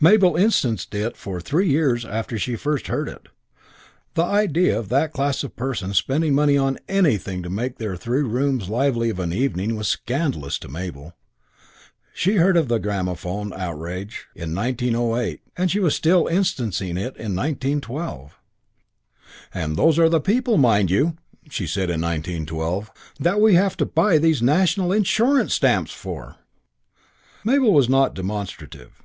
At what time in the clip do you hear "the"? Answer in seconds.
4.14-4.24, 12.68-12.78, 20.08-20.22